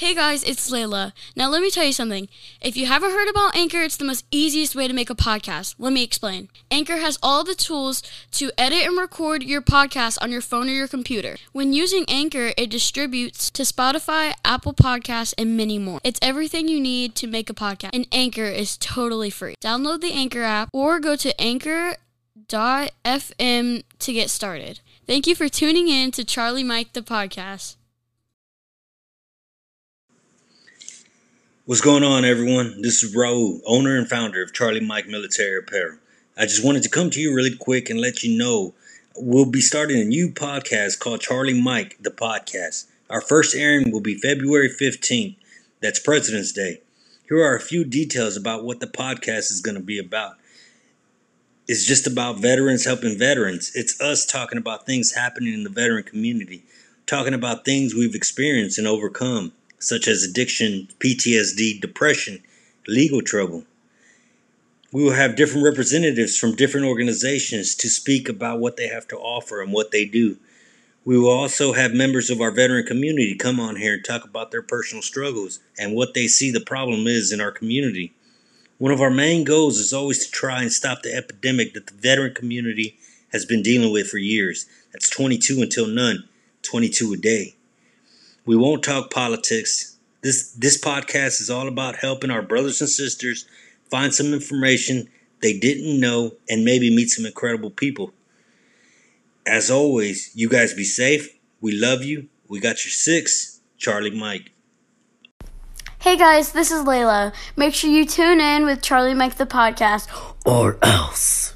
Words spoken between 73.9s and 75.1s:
and talk about their personal